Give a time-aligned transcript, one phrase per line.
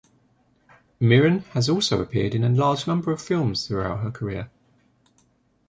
[0.99, 4.49] Mirren has also appeared in a large number of films throughout her career.